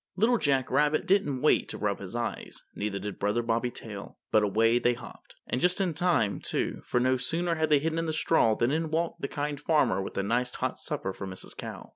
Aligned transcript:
Little 0.15 0.39
Jack 0.39 0.71
Rabbit 0.71 1.05
didn't 1.05 1.43
wait 1.43 1.69
to 1.69 1.77
rub 1.77 1.99
his 1.99 2.15
eyes, 2.15 2.63
neither 2.73 2.97
did 2.97 3.19
Brother 3.19 3.43
Bobby 3.43 3.69
Tail, 3.69 4.17
but 4.31 4.41
away 4.41 4.79
they 4.79 4.95
hopped. 4.95 5.35
And 5.45 5.61
just 5.61 5.79
in 5.79 5.93
time, 5.93 6.39
too; 6.39 6.81
for 6.87 6.99
no 6.99 7.17
sooner 7.17 7.53
had 7.53 7.69
they 7.69 7.77
hidden 7.77 7.99
in 7.99 8.07
the 8.07 8.11
straw 8.11 8.55
than 8.55 8.71
in 8.71 8.89
walked 8.89 9.21
the 9.21 9.27
Kind 9.27 9.61
Farmer 9.61 10.01
with 10.01 10.17
a 10.17 10.23
nice 10.23 10.55
hot 10.55 10.79
supper 10.79 11.13
for 11.13 11.27
Mrs. 11.27 11.55
Cow. 11.55 11.89